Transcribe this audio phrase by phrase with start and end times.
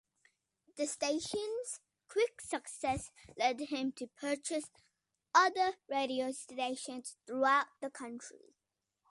[0.77, 4.71] The station's quick success led him to purchase
[5.31, 8.55] other radio stations throughout the country.